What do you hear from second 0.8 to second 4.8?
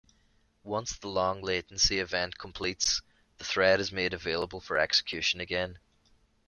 the long-latency event completes, the thread is made available for